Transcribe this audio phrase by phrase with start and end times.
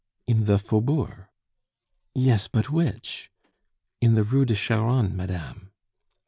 [0.25, 1.27] "In the Faubourg."
[2.15, 3.29] "Yes, but which?"
[4.01, 5.73] "In the Rue de Charonne, madame."